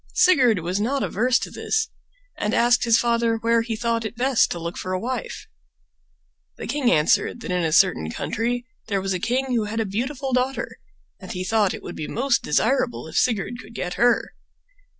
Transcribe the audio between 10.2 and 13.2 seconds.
daughter, and he thought it would be most desirable if